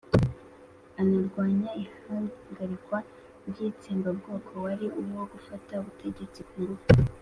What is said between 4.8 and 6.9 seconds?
uwo gufata ubutegetsi ku ngufu